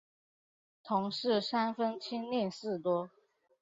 [0.81, 3.11] 同事三分亲恋事多。